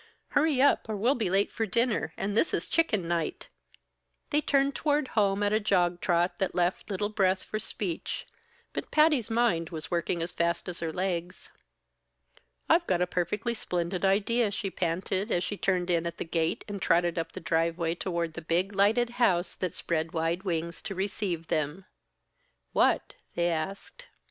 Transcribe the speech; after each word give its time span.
"Hurry 0.29 0.59
up! 0.59 0.89
Or 0.89 0.95
we'll 0.95 1.13
be 1.13 1.29
late 1.29 1.51
for 1.51 1.67
dinner, 1.67 2.11
and 2.17 2.35
this 2.35 2.55
is 2.55 2.67
chicken 2.67 3.07
night." 3.07 3.49
They 4.31 4.41
turned 4.41 4.79
homeward 4.79 5.43
at 5.45 5.53
a 5.53 5.59
jog 5.59 6.01
trot 6.01 6.39
that 6.39 6.55
left 6.55 6.89
little 6.89 7.09
breath 7.09 7.43
for 7.43 7.59
speech; 7.59 8.25
but 8.73 8.89
Patty's 8.89 9.29
mind 9.29 9.69
was 9.69 9.91
working 9.91 10.23
as 10.23 10.31
fast 10.31 10.67
as 10.67 10.79
her 10.79 10.91
legs. 10.91 11.51
"I've 12.67 12.87
got 12.87 13.03
a 13.03 13.05
perfectly 13.05 13.53
splendid 13.53 14.03
idea," 14.03 14.49
she 14.49 14.71
panted 14.71 15.31
as 15.31 15.43
she 15.43 15.55
turned 15.55 15.91
in 15.91 16.07
at 16.07 16.17
the 16.17 16.25
gate 16.25 16.65
and 16.67 16.81
trotted 16.81 17.19
up 17.19 17.33
the 17.33 17.39
driveway 17.39 17.93
toward 17.93 18.33
the 18.33 18.41
big 18.41 18.73
lighted 18.73 19.11
house 19.21 19.53
that 19.57 19.75
spread 19.75 20.13
wide 20.13 20.41
wings 20.41 20.81
to 20.81 20.95
receive 20.95 21.45
them. 21.45 21.85
"What?" 22.73 23.13
they 23.35 23.49
asked. 23.51 24.07